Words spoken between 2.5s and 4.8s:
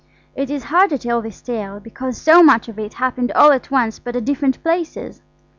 of it happened all at once but at different